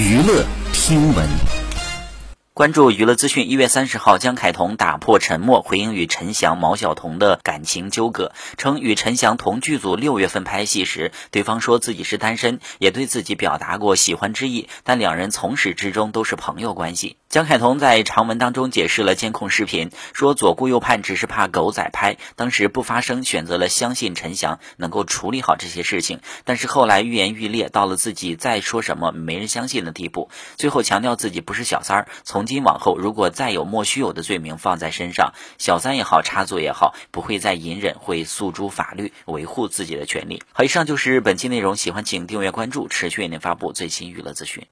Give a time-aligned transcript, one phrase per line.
[0.00, 1.28] 娱乐听闻。
[2.54, 17.18] 关注娱乐资讯，一月三十号，江凯彤打破沉默，回应与陈翔、毛晓彤的感情纠葛，称与陈翔同剧组六月份拍戏时，对方说自己是单身，也对自己表达过喜欢之意，但两人从始至终都是朋友关系。
[17.30, 32.46] 江凯彤在长文当中解释了监控视频，说左顾右盼只是怕狗仔拍，当时不发声，选择了相信陈翔能够处理好这些事情，但是后来愈演愈烈，到了自己再说什么没人相信的地步，最后强调自己不是小三儿，从。
[32.46, 40.42] 今往后，如果再有莫须有的罪名放在身上，小三也好，插座也好，不会再隐忍，会诉诸法律，维护自己的权利。
[40.52, 44.66] 好，以上就是本期内容，喜欢请订阅关注，持续为您发布最新娱乐资讯。